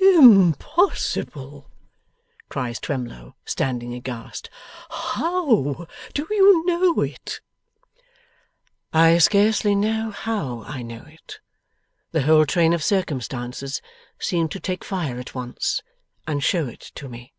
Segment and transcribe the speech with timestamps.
[0.00, 1.70] 'Impossible!'
[2.48, 4.48] cries Twemlow, standing aghast.
[4.88, 7.42] 'How do you know it?'
[8.94, 11.40] 'I scarcely know how I know it.
[12.12, 13.82] The whole train of circumstances
[14.18, 15.82] seemed to take fire at once,
[16.26, 17.34] and show it to me.